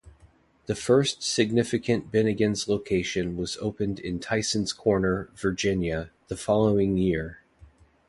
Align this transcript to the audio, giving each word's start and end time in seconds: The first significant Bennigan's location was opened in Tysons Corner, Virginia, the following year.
The 0.65 0.73
first 0.73 1.21
significant 1.21 2.11
Bennigan's 2.11 2.67
location 2.67 3.37
was 3.37 3.55
opened 3.57 3.99
in 3.99 4.19
Tysons 4.19 4.75
Corner, 4.75 5.29
Virginia, 5.35 6.09
the 6.27 6.35
following 6.35 6.97
year. 6.97 7.43